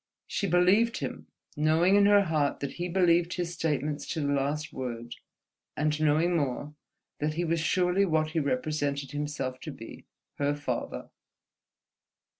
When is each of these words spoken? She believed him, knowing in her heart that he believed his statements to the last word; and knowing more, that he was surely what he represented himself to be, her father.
She 0.25 0.47
believed 0.47 0.97
him, 0.97 1.27
knowing 1.55 1.95
in 1.95 2.07
her 2.07 2.23
heart 2.23 2.59
that 2.59 2.71
he 2.71 2.89
believed 2.89 3.35
his 3.35 3.53
statements 3.53 4.07
to 4.07 4.19
the 4.21 4.33
last 4.33 4.73
word; 4.73 5.13
and 5.77 6.01
knowing 6.01 6.35
more, 6.35 6.73
that 7.19 7.35
he 7.35 7.45
was 7.45 7.59
surely 7.59 8.05
what 8.07 8.31
he 8.31 8.39
represented 8.39 9.11
himself 9.11 9.59
to 9.59 9.71
be, 9.71 10.07
her 10.39 10.55
father. 10.55 11.11